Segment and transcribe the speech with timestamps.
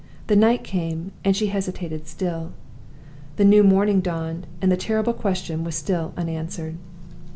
[0.25, 2.53] The night came and she hesitated still.
[3.35, 6.77] The new morning dawned and the terrible question was still unanswered.